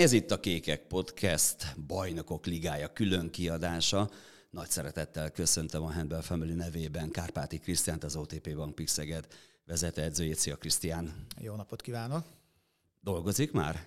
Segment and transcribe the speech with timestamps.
[0.00, 4.10] Ez itt a Kékek Podcast, Bajnokok Ligája külön kiadása.
[4.50, 9.26] Nagy szeretettel köszöntöm a Handball Family nevében Kárpáti Krisztiánt, az OTP Bank Pixeged
[9.66, 10.36] vezető edzőjét.
[10.36, 11.26] Szia Krisztián!
[11.38, 12.24] Jó napot kívánok!
[13.00, 13.86] Dolgozik már?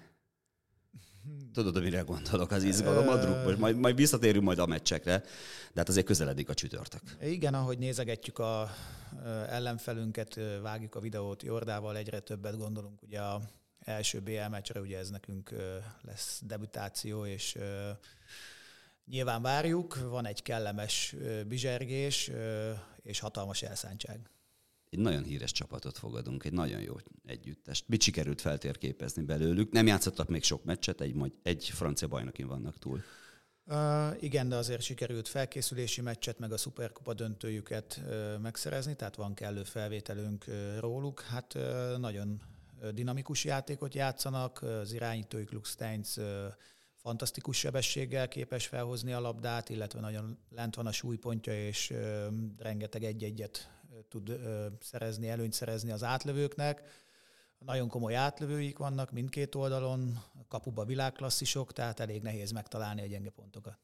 [1.54, 5.18] Tudod, mire gondolok, az izgalom, a druk, most majd, majd visszatérünk majd a meccsekre,
[5.74, 7.02] de hát azért közeledik a csütörtök.
[7.22, 8.70] Igen, ahogy nézegetjük a
[9.50, 13.42] ellenfelünket, vágjuk a videót Jordával, egyre többet gondolunk ugye a
[13.86, 15.54] első BL meccsre, ugye ez nekünk
[16.02, 17.58] lesz debütáció, és
[19.06, 21.16] nyilván várjuk, van egy kellemes
[21.48, 22.32] bizsergés,
[23.02, 24.30] és hatalmas elszántság.
[24.90, 27.88] Egy nagyon híres csapatot fogadunk, egy nagyon jó együttest.
[27.88, 29.72] Mit sikerült feltérképezni belőlük?
[29.72, 33.04] Nem játszottak még sok meccset, egy, egy francia bajnokin vannak túl.
[33.66, 39.34] Uh, igen, de azért sikerült felkészülési meccset, meg a szuperkupa döntőjüket uh, megszerezni, tehát van
[39.34, 41.22] kellő felvételünk uh, róluk.
[41.22, 42.42] Hát uh, nagyon
[42.92, 46.18] dinamikus játékot játszanak, az irányítóik Lux Steins
[46.96, 51.94] fantasztikus sebességgel képes felhozni a labdát, illetve nagyon lent van a súlypontja, és
[52.58, 53.72] rengeteg egy-egyet
[54.10, 54.40] tud
[54.80, 56.84] szerezni, előnyt szerezni az átlövőknek.
[57.58, 63.78] Nagyon komoly átlövőik vannak mindkét oldalon, kapuba világklasszisok, tehát elég nehéz megtalálni a gyenge pontokat.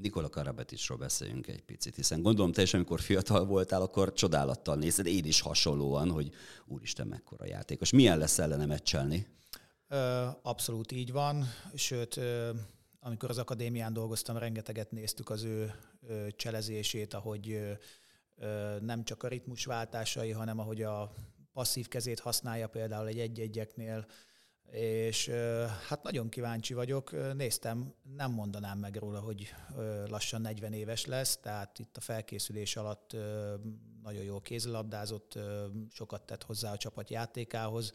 [0.00, 5.06] Nikola Karabetisról beszéljünk egy picit, hiszen gondolom te is, amikor fiatal voltál, akkor csodálattal nézed,
[5.06, 6.30] én is hasonlóan, hogy
[6.66, 7.90] úristen, mekkora játékos.
[7.90, 9.26] Milyen lesz ellene meccselni?
[10.42, 12.20] Abszolút így van, sőt,
[13.00, 15.74] amikor az akadémián dolgoztam, rengeteget néztük az ő
[16.36, 17.60] cselezését, ahogy
[18.80, 21.14] nem csak a ritmusváltásai, hanem ahogy a
[21.52, 24.06] passzív kezét használja például egy egy-egyeknél,
[24.70, 25.28] és
[25.88, 27.34] hát nagyon kíváncsi vagyok.
[27.34, 29.54] Néztem, nem mondanám meg róla, hogy
[30.08, 33.16] lassan 40 éves lesz, tehát itt a felkészülés alatt
[34.02, 35.38] nagyon jól kézilabdázott,
[35.90, 37.92] sokat tett hozzá a csapat játékához,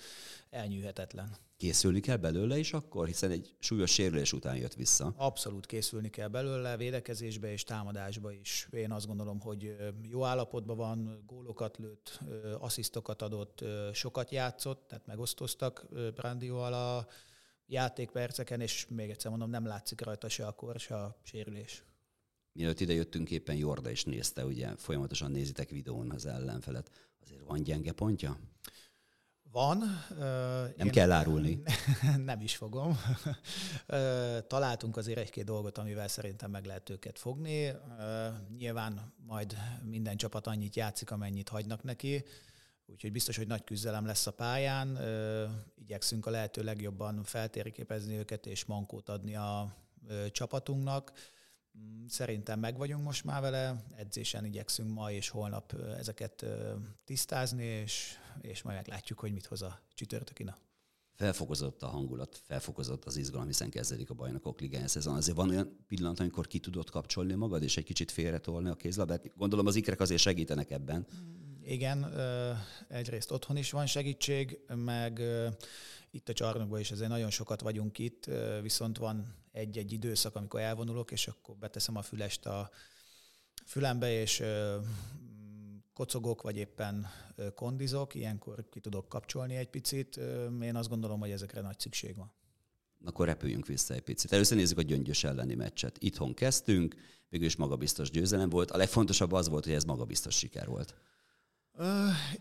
[0.49, 1.35] elnyűhetetlen.
[1.57, 5.13] Készülni kell belőle is akkor, hiszen egy súlyos sérülés után jött vissza.
[5.17, 8.67] Abszolút készülni kell belőle, védekezésbe és támadásba is.
[8.71, 12.19] Én azt gondolom, hogy jó állapotban van, gólokat lőtt,
[12.59, 13.63] asszisztokat adott,
[13.94, 17.07] sokat játszott, tehát megosztoztak Brandióval a
[17.66, 21.83] játékperceken, és még egyszer mondom, nem látszik rajta se a kor, se a sérülés.
[22.53, 26.91] Mielőtt ide jöttünk, éppen Jorda is nézte, ugye folyamatosan nézitek videón az ellenfelet.
[27.22, 28.40] Azért van gyenge pontja?
[29.52, 29.84] Van.
[30.78, 31.62] Nem kell árulni.
[32.25, 32.97] Nem is fogom.
[34.47, 37.72] Találtunk azért egy-két dolgot, amivel szerintem meg lehet őket fogni.
[38.58, 42.24] Nyilván majd minden csapat annyit játszik, amennyit hagynak neki.
[42.85, 45.00] Úgyhogy biztos, hogy nagy küzdelem lesz a pályán.
[45.75, 49.75] Igyekszünk a lehető legjobban feltérképezni őket és mankót adni a
[50.31, 51.12] csapatunknak.
[51.79, 56.45] Mm, szerintem meg vagyunk most már vele, edzésen igyekszünk ma és holnap ezeket
[57.06, 60.57] tisztázni, és, és majd meglátjuk, hogy mit hoz a csütörtöki nap.
[61.16, 65.16] Felfokozott a hangulat, felfokozott az izgalom, hiszen kezdődik a bajnokok ligája szezon.
[65.16, 69.35] Azért van olyan pillanat, amikor ki tudod kapcsolni magad, és egy kicsit félretolni a kézlabdát.
[69.35, 71.07] Gondolom az ikrek azért segítenek ebben.
[71.66, 72.13] Igen,
[72.88, 75.22] egyrészt otthon is van segítség, meg
[76.11, 78.29] itt a csarnokban is azért nagyon sokat vagyunk itt,
[78.61, 82.69] viszont van egy-egy időszak, amikor elvonulok, és akkor beteszem a fülest a
[83.66, 84.44] fülembe, és
[85.94, 87.08] kocogok, vagy éppen
[87.56, 90.19] kondizok, ilyenkor ki tudok kapcsolni egy picit.
[90.62, 92.34] Én azt gondolom, hogy ezekre nagy szükség van.
[93.06, 94.31] Akkor repüljünk vissza egy picit.
[94.31, 95.97] Először nézzük a gyöngyös elleni meccset.
[96.00, 96.96] Itthon kezdtünk,
[97.30, 98.72] végül is magabiztos győzelem volt.
[98.72, 100.96] A legfontosabb az volt, hogy ez magabiztos siker volt.
[101.78, 101.88] Uh,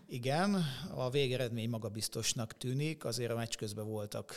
[0.07, 0.63] igen,
[0.95, 4.35] a végeredmény magabiztosnak tűnik, azért a meccs közben voltak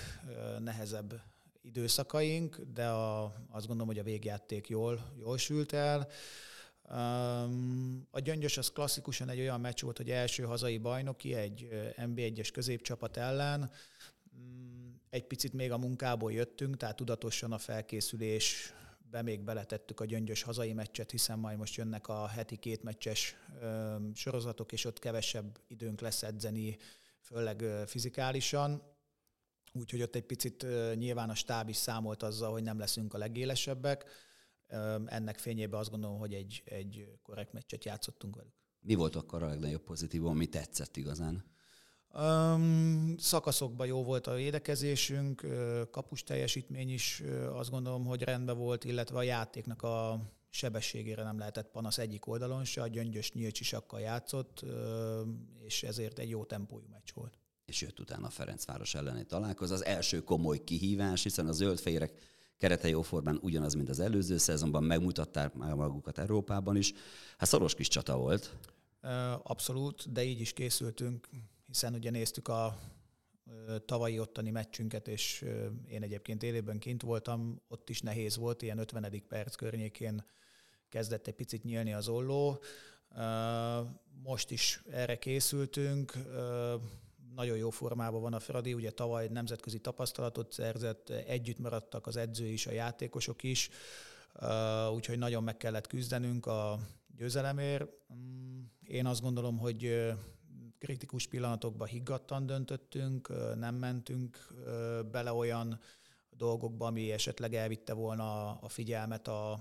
[0.58, 1.22] nehezebb
[1.66, 6.08] időszakaink, de a, azt gondolom, hogy a végjáték jól, jól sült el.
[8.10, 13.16] A Gyöngyös az klasszikusan egy olyan meccs volt, hogy első hazai bajnoki, egy NB1-es középcsapat
[13.16, 13.70] ellen.
[14.32, 18.72] Um, egy picit még a munkából jöttünk, tehát tudatosan a felkészülés
[19.10, 23.36] be még beletettük a gyöngyös hazai meccset, hiszen majd most jönnek a heti két meccses
[24.14, 26.76] sorozatok, és ott kevesebb időnk lesz edzeni,
[27.20, 28.82] főleg fizikálisan.
[29.78, 34.04] Úgyhogy ott egy picit nyilván a stáb is számolt azzal, hogy nem leszünk a legélesebbek.
[35.06, 38.54] Ennek fényében azt gondolom, hogy egy, egy korrekt meccset játszottunk velük.
[38.80, 41.44] Mi volt akkor a legnagyobb pozitívum, ami tetszett igazán?
[42.14, 45.46] Um, szakaszokban jó volt a védekezésünk,
[45.90, 47.22] kapus teljesítmény is
[47.52, 52.64] azt gondolom, hogy rendben volt, illetve a játéknak a sebességére nem lehetett panasz egyik oldalon
[52.64, 54.64] se, a gyöngyös nyílcsisakkal játszott,
[55.62, 57.38] és ezért egy jó tempójú meccs volt.
[57.66, 62.12] És jött utána a Ferencváros elleni találkozó, az első komoly kihívás, hiszen a zöldfehérek
[62.58, 66.92] kerete jóformán ugyanaz, mint az előző szezonban, megmutatták már magukat Európában is.
[67.38, 68.56] Hát szoros kis csata volt.
[69.42, 71.28] Abszolút, de így is készültünk
[71.66, 72.78] hiszen ugye néztük a
[73.84, 75.44] tavalyi ottani meccsünket, és
[75.88, 79.22] én egyébként élőben kint voltam, ott is nehéz volt, ilyen 50.
[79.28, 80.24] perc környékén
[80.88, 82.62] kezdett egy picit nyílni az olló.
[84.22, 86.12] Most is erre készültünk,
[87.36, 92.46] nagyon jó formában van a Fradi, ugye tavaly nemzetközi tapasztalatot szerzett, együtt maradtak az edző
[92.46, 93.70] is, a játékosok is,
[94.94, 96.78] úgyhogy nagyon meg kellett küzdenünk a
[97.16, 97.86] győzelemért.
[98.14, 100.12] Mm, én azt gondolom, hogy
[100.78, 104.54] kritikus pillanatokba higgadtan döntöttünk, nem mentünk
[105.10, 105.80] bele olyan
[106.30, 109.52] dolgokba, ami esetleg elvitte volna a figyelmet a,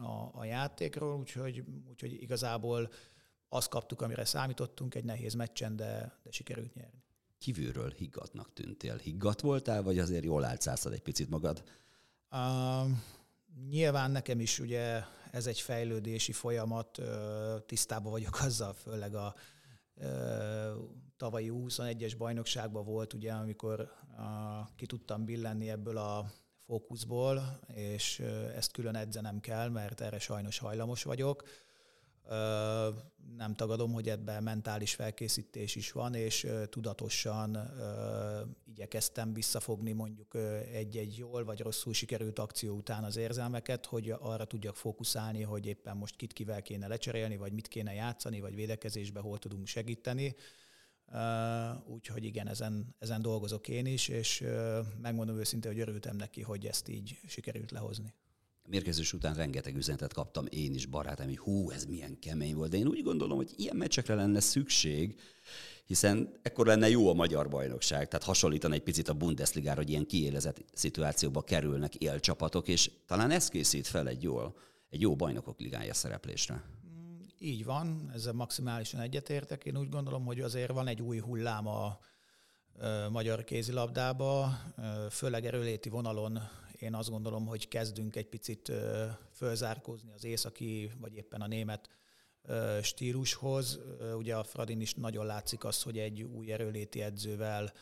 [0.00, 2.90] a, a játékról, úgyhogy, úgyhogy igazából
[3.48, 7.05] azt kaptuk, amire számítottunk egy nehéz meccsen, de, de sikerült nyerni.
[7.38, 8.96] Kívülről higgadnak tűntél.
[8.96, 11.62] Higgadt voltál, vagy azért jól álcáztad egy picit magad?
[12.30, 12.90] Uh,
[13.68, 17.00] nyilván nekem is ugye ez egy fejlődési folyamat,
[17.66, 19.34] tisztában vagyok azzal, főleg a
[21.16, 23.92] tavalyi 21-es bajnokságban volt, ugye, amikor
[24.76, 26.30] ki tudtam billenni ebből a
[26.66, 28.18] fókuszból, és
[28.54, 31.42] ezt külön edzenem kell, mert erre sajnos hajlamos vagyok.
[33.36, 37.70] Nem tagadom, hogy ebben mentális felkészítés is van, és tudatosan
[38.64, 40.34] igyekeztem visszafogni mondjuk
[40.72, 45.96] egy-egy jól vagy rosszul sikerült akció után az érzelmeket, hogy arra tudjak fókuszálni, hogy éppen
[45.96, 50.34] most kit kivel kéne lecserélni, vagy mit kéne játszani, vagy védekezésbe hol tudunk segíteni.
[51.86, 54.44] Úgyhogy igen, ezen, ezen dolgozok én is, és
[55.00, 58.14] megmondom őszintén, hogy örültem neki, hogy ezt így sikerült lehozni
[58.66, 62.70] mérkőzés után rengeteg üzenetet kaptam én is barátom, hogy hú, ez milyen kemény volt.
[62.70, 65.20] De én úgy gondolom, hogy ilyen meccsekre lenne szükség,
[65.84, 70.06] hiszen ekkor lenne jó a magyar bajnokság, tehát hasonlítan egy picit a Bundesligára, hogy ilyen
[70.06, 74.56] kiélezett szituációba kerülnek élcsapatok, és talán ez készít fel egy jól,
[74.90, 76.62] egy jó bajnokok ligája szereplésre.
[77.38, 79.64] Így van, ezzel maximálisan egyetértek.
[79.64, 81.98] Én úgy gondolom, hogy azért van egy új hullám a
[83.10, 84.58] magyar kézilabdába,
[85.10, 86.38] főleg erőléti vonalon
[86.78, 88.72] én azt gondolom, hogy kezdünk egy picit
[89.32, 91.88] fölzárkózni az északi, vagy éppen a német
[92.82, 93.78] stílushoz.
[94.16, 97.72] Ugye a Fradin is nagyon látszik az, hogy egy új erőléti edzővel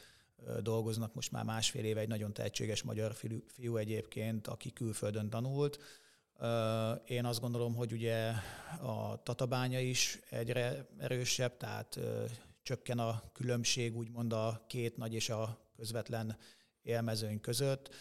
[0.60, 3.14] dolgoznak most már másfél éve, egy nagyon tehetséges magyar
[3.46, 5.78] fiú egyébként, aki külföldön tanult.
[7.06, 8.32] Én azt gondolom, hogy ugye
[8.80, 11.98] a tatabánya is egyre erősebb, tehát
[12.62, 16.36] csökken a különbség úgymond a két nagy és a közvetlen
[16.82, 17.94] élmezőny között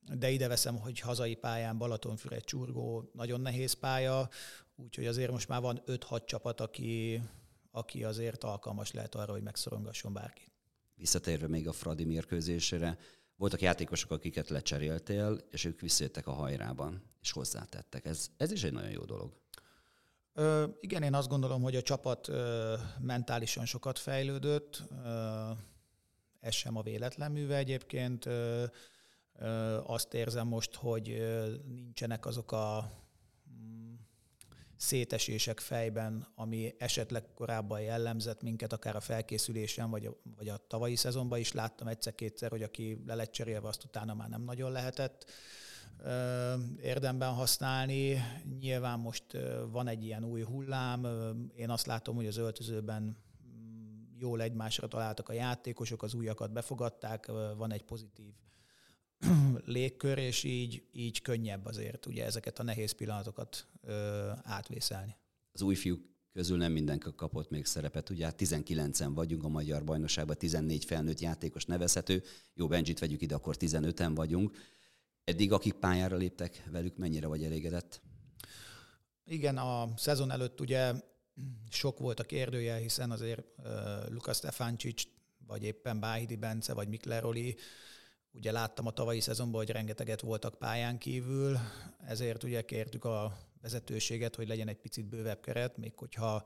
[0.00, 4.28] de ide veszem, hogy hazai pályán Balatonfüred csurgó nagyon nehéz pálya,
[4.76, 7.22] úgyhogy azért most már van 5-6 csapat, aki,
[7.70, 10.52] aki azért alkalmas lehet arra, hogy megszorongasson bárkit.
[10.94, 12.98] Visszatérve még a Fradi mérkőzésére,
[13.36, 18.04] voltak játékosok, akiket lecseréltél, és ők visszajöttek a hajrában, és hozzátettek.
[18.04, 19.32] Ez, ez is egy nagyon jó dolog.
[20.32, 24.82] Ö, igen, én azt gondolom, hogy a csapat ö, mentálisan sokat fejlődött.
[25.04, 25.50] Ö,
[26.40, 28.26] ez sem a véletlen műve egyébként.
[28.26, 28.64] Ö,
[29.86, 31.22] azt érzem most, hogy
[31.66, 32.92] nincsenek azok a
[33.52, 33.94] mm,
[34.76, 40.96] szétesések fejben, ami esetleg korábban jellemzett minket, akár a felkészülésen, vagy a, vagy a tavalyi
[40.96, 45.30] szezonban is láttam egyszer-kétszer, hogy aki le lett cserélve, azt utána már nem nagyon lehetett
[46.82, 48.22] érdemben használni.
[48.58, 49.24] Nyilván most
[49.70, 51.06] van egy ilyen új hullám,
[51.54, 57.26] én azt látom, hogy az öltözőben mm, jól egymásra találtak a játékosok, az újakat befogadták,
[57.56, 58.32] van egy pozitív
[59.64, 65.16] légkör, és így, így könnyebb azért ugye ezeket a nehéz pillanatokat ö, átvészelni.
[65.52, 66.00] Az új fiúk
[66.32, 68.10] közül nem mindenki kapott még szerepet.
[68.10, 72.22] Ugye 19-en hát vagyunk a Magyar Bajnokságban, 14 felnőtt játékos nevezhető.
[72.54, 74.56] Jó, Benjit vegyük ide, akkor 15-en vagyunk.
[75.24, 78.00] Eddig akik pályára léptek velük, mennyire vagy elégedett?
[79.24, 80.92] Igen, a szezon előtt ugye
[81.70, 83.64] sok volt a kérdője, hiszen azért uh,
[84.08, 85.02] Lukas Stefancic,
[85.46, 87.56] vagy éppen Báhidi Bence, vagy Mikleroli
[88.32, 91.58] Ugye láttam a tavalyi szezonban, hogy rengeteget voltak pályán kívül,
[92.06, 96.44] ezért ugye kértük a vezetőséget, hogy legyen egy picit bővebb keret, még hogyha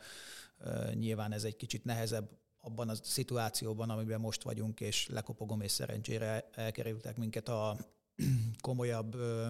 [0.58, 5.72] uh, nyilván ez egy kicsit nehezebb abban a szituációban, amiben most vagyunk, és lekopogom, és
[5.72, 7.76] szerencsére elkerültek minket a
[8.60, 9.46] komolyabb uh,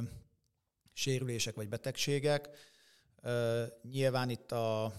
[0.93, 2.49] sérülések vagy betegségek.
[3.23, 4.93] Uh, nyilván itt a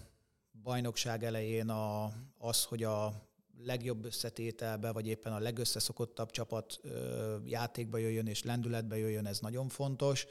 [0.64, 3.14] bajnokság elején a, az, hogy a
[3.58, 6.82] legjobb összetételbe, vagy éppen a legösszeszokottabb csapat
[7.46, 10.28] játékba jöjjön és lendületbe jöjjön, ez nagyon fontos.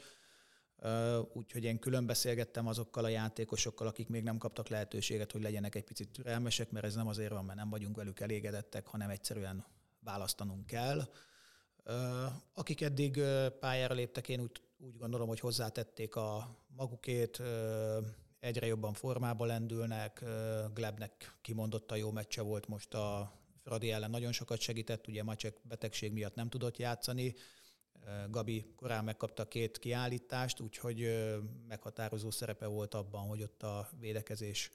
[1.33, 5.83] Úgyhogy én külön beszélgettem azokkal a játékosokkal, akik még nem kaptak lehetőséget, hogy legyenek egy
[5.83, 9.65] picit türelmesek, mert ez nem azért van, mert nem vagyunk velük elégedettek, hanem egyszerűen
[9.99, 11.09] választanunk kell.
[12.53, 13.21] Akik eddig
[13.59, 17.41] pályára léptek, én úgy, úgy gondolom, hogy hozzátették a magukét,
[18.39, 20.23] egyre jobban formába lendülnek.
[20.73, 23.31] Glebnek kimondott a jó meccse volt most a
[23.63, 27.35] Fradi ellen nagyon sokat segített, ugye Macsek betegség miatt nem tudott játszani,
[28.29, 31.27] Gabi korán megkapta két kiállítást, úgyhogy
[31.67, 34.71] meghatározó szerepe volt abban, hogy ott a védekezés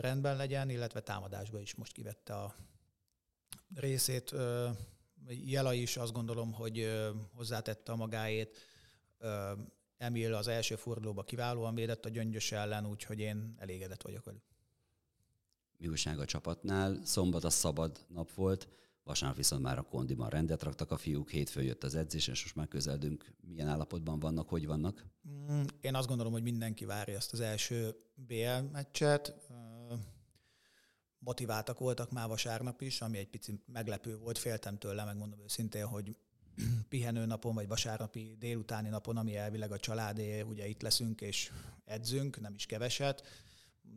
[0.00, 2.54] rendben legyen, illetve támadásba is most kivette a
[3.74, 4.34] részét.
[5.28, 7.02] Jela is azt gondolom, hogy
[7.34, 8.58] hozzátette a magáét.
[9.96, 14.42] Emil az első fordulóba kiválóan védett a gyöngyös ellen, úgyhogy én elégedett vagyok velük.
[15.78, 17.04] Mi újság a csapatnál?
[17.04, 18.68] Szombat a szabad nap volt,
[19.02, 22.54] vasárnap viszont már a kondiban rendet raktak a fiúk, hétfőn jött az edzés, és most
[22.54, 23.34] már közeldünk.
[23.40, 25.06] Milyen állapotban vannak, hogy vannak?
[25.28, 29.34] Mm, én azt gondolom, hogy mindenki várja ezt az első BL meccset
[31.26, 36.16] motiváltak voltak már vasárnap is, ami egy picit meglepő volt, féltem tőle, megmondom őszintén, hogy
[36.88, 41.50] pihenő napon, vagy vasárnapi délutáni napon, ami elvileg a családé, ugye itt leszünk és
[41.84, 43.22] edzünk, nem is keveset,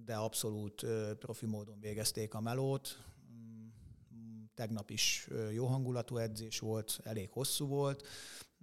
[0.06, 0.86] de abszolút
[1.20, 3.04] profi módon végezték a melót.
[3.34, 8.08] Mm, tegnap is jó hangulatú edzés volt, elég hosszú volt,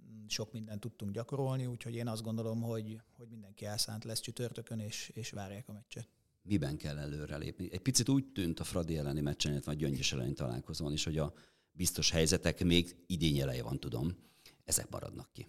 [0.01, 4.79] mm, sok mindent tudtunk gyakorolni, úgyhogy én azt gondolom, hogy, hogy mindenki elszánt lesz csütörtökön,
[4.79, 6.07] és, és várják a meccset
[6.47, 7.69] miben kell előrelépni.
[7.71, 11.17] Egy picit úgy tűnt a Fradi elleni meccsen, illetve a Gyöngyös elleni találkozón is, hogy
[11.17, 11.33] a
[11.77, 14.17] biztos helyzetek még idény eleje van, tudom,
[14.63, 15.47] ezek maradnak ki.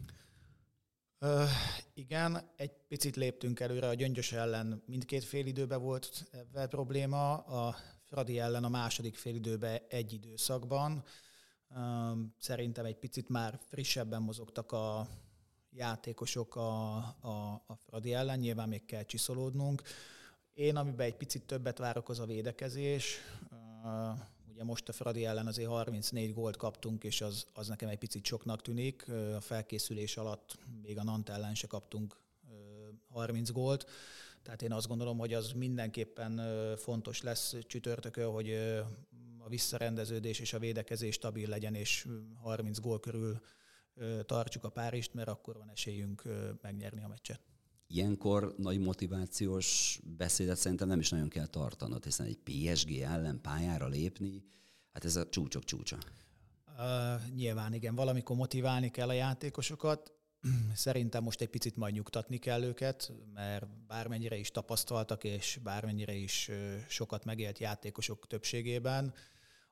[1.19, 1.45] Ö,
[1.95, 3.89] igen, egy picit léptünk előre.
[3.89, 10.13] A Gyöngyös ellen mindkét félidőben volt ebben probléma, a Fradi ellen a második félidőben egy
[10.13, 11.05] időszakban.
[11.75, 15.09] Ö, szerintem egy picit már frissebben mozogtak a
[15.71, 19.83] játékosok a, a, a Fradi ellen, nyilván még kell csiszolódnunk.
[20.53, 23.17] Én, amiben egy picit többet várok, az a védekezés.
[24.59, 28.25] Ugye most a Fradi ellen azért 34 gólt kaptunk, és az, az nekem egy picit
[28.25, 29.09] soknak tűnik.
[29.37, 32.17] A felkészülés alatt még a Nant ellen se kaptunk
[33.09, 33.87] 30 gólt.
[34.43, 36.41] Tehát én azt gondolom, hogy az mindenképpen
[36.77, 38.53] fontos lesz csütörtökön, hogy
[39.39, 42.07] a visszarendeződés és a védekezés stabil legyen, és
[42.43, 43.41] 30 gól körül
[44.27, 46.23] tartsuk a Párist, mert akkor van esélyünk
[46.63, 47.41] megnyerni a meccset
[47.89, 53.87] ilyenkor nagy motivációs beszédet szerintem nem is nagyon kell tartanod, hiszen egy PSG ellen pályára
[53.87, 54.45] lépni,
[54.93, 55.99] hát ez a csúcsok csúcsa.
[56.67, 60.13] Uh, nyilván igen, valamikor motiválni kell a játékosokat.
[60.75, 66.51] Szerintem most egy picit majd nyugtatni kell őket, mert bármennyire is tapasztaltak, és bármennyire is
[66.89, 69.15] sokat megélt játékosok többségében,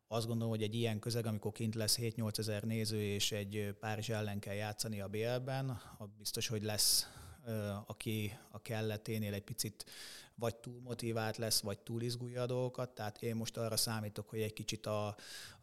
[0.08, 4.08] azt gondolom, hogy egy ilyen közeg, amikor kint lesz 7-8 ezer néző, és egy Párizs
[4.08, 5.80] ellen kell játszani a BL-ben,
[6.18, 7.06] biztos, hogy lesz
[7.86, 9.84] aki a kelleténél egy picit
[10.34, 12.90] vagy túl motivált lesz, vagy túl izgulja a dolgokat.
[12.90, 15.06] Tehát én most arra számítok, hogy egy kicsit a,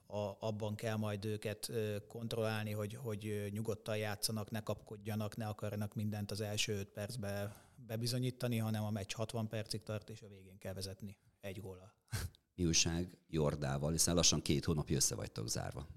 [0.06, 1.72] a, abban kell majd őket
[2.08, 8.58] kontrollálni, hogy, hogy nyugodtan játszanak, ne kapkodjanak, ne akarjanak mindent az első öt percbe bebizonyítani,
[8.58, 11.94] hanem a meccs 60 percig tart, és a végén kell vezetni egy góla.
[12.56, 15.88] Mi újság Jordával, hiszen lassan két hónapja össze vagytok zárva.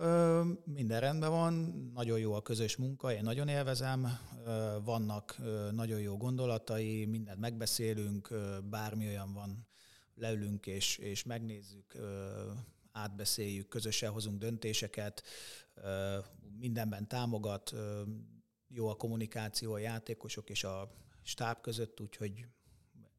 [0.00, 1.54] Ö, minden rendben van,
[1.94, 4.06] nagyon jó a közös munka, én nagyon élvezem,
[4.44, 8.34] ö, vannak ö, nagyon jó gondolatai, mindent megbeszélünk,
[8.70, 9.66] bármi olyan van,
[10.14, 11.96] leülünk és, és megnézzük,
[12.92, 15.22] átbeszéljük, közösen hozunk döntéseket,
[16.58, 17.74] mindenben támogat,
[18.68, 22.46] jó a kommunikáció a játékosok és a stáb között, úgyhogy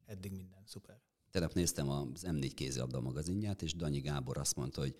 [0.06, 1.00] eddig minden szuper.
[1.30, 4.96] Tegnap néztem az M4 kézilabda magazinját, és Danyi Gábor azt mondta, hogy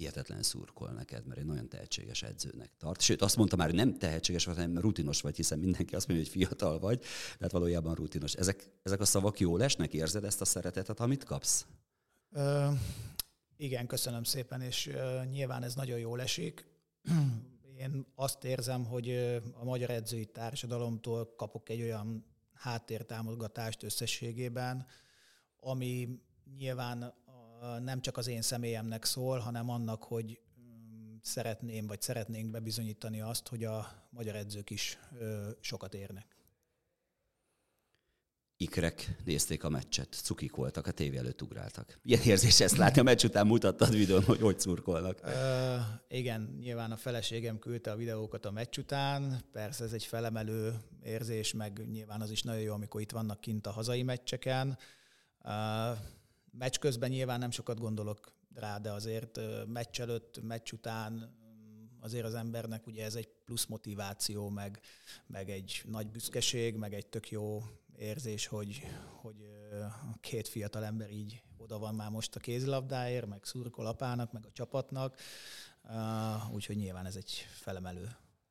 [0.00, 3.00] hihetetlen szurkol neked, mert egy nagyon tehetséges edzőnek tart.
[3.00, 6.34] Sőt, azt mondta már, hogy nem tehetséges hanem rutinos vagy, hiszen mindenki azt mondja, hogy
[6.34, 7.00] fiatal vagy,
[7.36, 8.34] tehát valójában rutinos.
[8.34, 9.92] Ezek, ezek a szavak jól lesnek?
[9.92, 11.66] Érzed ezt a szeretetet, amit kapsz?
[12.30, 12.68] Ö,
[13.56, 16.66] igen, köszönöm szépen, és ö, nyilván ez nagyon jól esik.
[17.78, 19.10] Én azt érzem, hogy
[19.52, 24.86] a magyar edzői társadalomtól kapok egy olyan háttértámogatást összességében,
[25.60, 26.20] ami
[26.56, 27.14] nyilván
[27.82, 33.48] nem csak az én személyemnek szól, hanem annak, hogy mm, szeretném, vagy szeretnénk bebizonyítani azt,
[33.48, 34.98] hogy a magyar edzők is
[35.60, 36.40] sokat érnek.
[38.62, 41.98] Ikrek nézték a meccset, cukik voltak, a tévé előtt ugráltak.
[42.02, 45.20] Ilyen érzés ezt látni, a meccs után mutattad videón, hogy hogy szurkolnak.
[45.22, 45.76] Ö,
[46.08, 51.52] igen, nyilván a feleségem küldte a videókat a meccs után, persze ez egy felemelő érzés,
[51.52, 54.78] meg nyilván az is nagyon jó, amikor itt vannak kint a hazai meccseken.
[55.44, 55.50] Ö,
[56.50, 62.24] Meccs közben nyilván nem sokat gondolok rá, de azért meccs előtt, meccs után mm, azért
[62.24, 64.80] az embernek ugye ez egy plusz motiváció, meg,
[65.26, 67.62] meg egy nagy büszkeség, meg egy tök jó
[67.96, 68.80] érzés, hogy,
[69.20, 69.36] hogy
[70.12, 74.46] a két fiatal ember így oda van már most a kézilabdáért, meg szurkol apának, meg
[74.46, 75.16] a csapatnak,
[76.52, 78.08] úgyhogy nyilván ez egy felemelő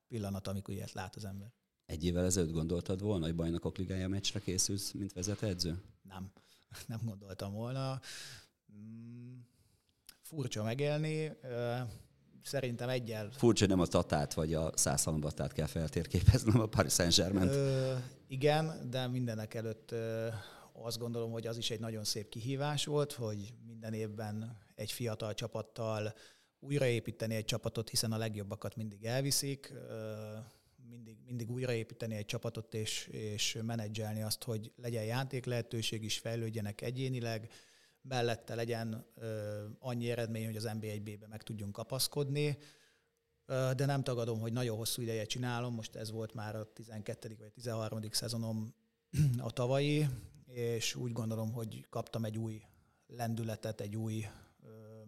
[0.07, 1.53] pillanat, amikor ilyet lát az ember.
[1.85, 5.81] Egy évvel ezelőtt gondoltad volna, hogy bajnokok ligája meccsre készülsz, mint edző?
[6.01, 6.31] Nem
[6.87, 7.99] nem gondoltam volna.
[8.73, 9.37] Mm,
[10.21, 11.31] furcsa megélni.
[12.43, 13.29] Szerintem egyel...
[13.31, 17.49] Furcsa, nem a Tatát vagy a Százhalombatát kell feltérképezni, a Paris Saint-Germain.
[18.27, 19.95] Igen, de mindenek előtt
[20.71, 25.33] azt gondolom, hogy az is egy nagyon szép kihívás volt, hogy minden évben egy fiatal
[25.33, 26.13] csapattal
[26.59, 29.73] újraépíteni egy csapatot, hiszen a legjobbakat mindig elviszik,
[30.89, 36.81] mindig, mindig újraépíteni egy csapatot és, és menedzselni azt, hogy legyen játék lehetőség is, fejlődjenek
[36.81, 37.51] egyénileg,
[38.01, 42.57] mellette legyen ö, annyi eredmény, hogy az NB1B-be meg tudjunk kapaszkodni,
[43.45, 47.35] ö, de nem tagadom, hogy nagyon hosszú ideje csinálom, most ez volt már a 12.
[47.39, 48.01] vagy 13.
[48.11, 48.73] szezonom
[49.37, 50.07] a tavalyi,
[50.45, 52.61] és úgy gondolom, hogy kaptam egy új
[53.07, 54.25] lendületet, egy új
[54.63, 55.01] ö,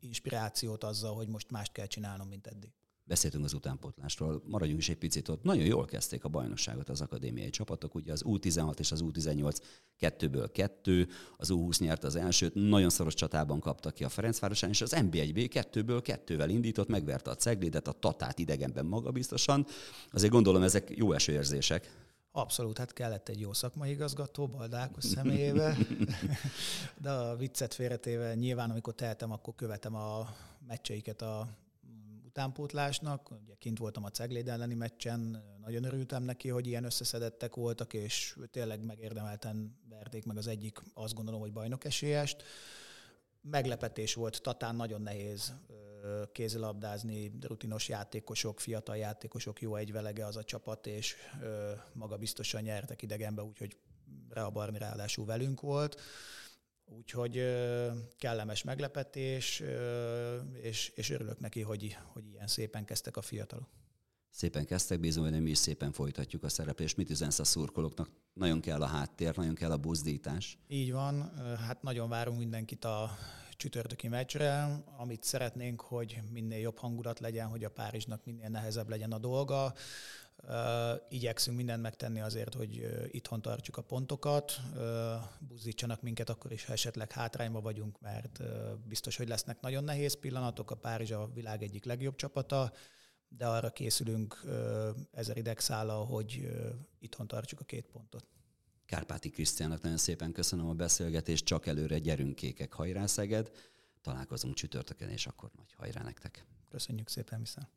[0.00, 2.72] inspirációt azzal, hogy most mást kell csinálnom, mint eddig.
[3.08, 5.42] Beszéltünk az utánpótlásról, maradjunk is egy picit ott.
[5.42, 9.56] Nagyon jól kezdték a bajnokságot az akadémiai csapatok, ugye az U16 és az U18
[9.96, 14.80] kettőből kettő, az U20 nyert az elsőt, nagyon szoros csatában kaptak ki a Ferencvárosán, és
[14.80, 19.66] az NB1B kettőből kettővel indított, megverte a Ceglédet, a Tatát idegenben magabiztosan.
[20.12, 22.04] Azért gondolom ezek jó esőérzések.
[22.32, 25.76] Abszolút, hát kellett egy jó szakmai igazgató, Baldákos személyébe,
[27.02, 30.34] de a viccet félretéve nyilván, amikor tehetem, akkor követem a
[30.66, 31.48] meccseiket a
[32.36, 33.30] utánpótlásnak.
[33.30, 38.38] Ugye kint voltam a Cegléd elleni meccsen, nagyon örültem neki, hogy ilyen összeszedettek voltak, és
[38.50, 42.42] tényleg megérdemelten verték meg az egyik, azt gondolom, hogy bajnok esélyest.
[43.40, 45.52] Meglepetés volt, Tatán nagyon nehéz
[46.32, 51.16] kézilabdázni, rutinos játékosok, fiatal játékosok, jó egyvelege az a csapat, és
[51.92, 53.76] maga biztosan nyertek idegenbe, úgyhogy
[54.28, 56.00] Rea Barni ráadásul velünk volt.
[56.88, 57.42] Úgyhogy
[58.18, 59.62] kellemes meglepetés,
[60.62, 63.68] és, és örülök neki, hogy, hogy ilyen szépen kezdtek a fiatalok.
[64.30, 66.96] Szépen kezdtek, bízom, hogy mi is szépen folytatjuk a szereplést.
[66.96, 68.10] Mit üzensz a szurkolóknak?
[68.32, 70.58] Nagyon kell a háttér, nagyon kell a buzdítás.
[70.68, 71.32] Így van,
[71.66, 73.16] hát nagyon várunk mindenkit a
[73.56, 79.12] csütörtöki meccsre, amit szeretnénk, hogy minél jobb hangulat legyen, hogy a Párizsnak minél nehezebb legyen
[79.12, 79.74] a dolga.
[81.08, 84.60] Igyekszünk mindent megtenni azért, hogy itthon tartsuk a pontokat,
[85.38, 88.42] buzdítsanak minket akkor is, ha esetleg hátrányba vagyunk, mert
[88.88, 90.70] biztos, hogy lesznek nagyon nehéz pillanatok.
[90.70, 92.72] A Párizs a világ egyik legjobb csapata,
[93.28, 94.44] de arra készülünk
[95.12, 96.50] ezer idegszállal, hogy
[96.98, 98.26] itthon tartsuk a két pontot.
[98.86, 103.50] Kárpáti Krisztiának nagyon szépen köszönöm a beszélgetést, csak előre gyerünk kékek hajrá Szeged.
[104.02, 106.44] Találkozunk csütörtökön, és akkor nagy hajrá nektek.
[106.68, 107.68] Köszönjük szépen, viszont.